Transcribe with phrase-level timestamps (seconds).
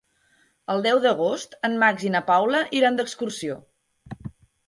[0.75, 3.59] El deu d'agost en Max i na Paula iran d'excursió.